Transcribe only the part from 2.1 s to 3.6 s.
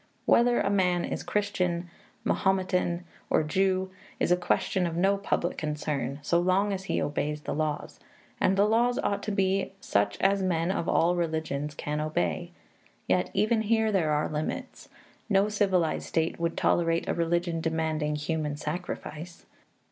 Mahometan, or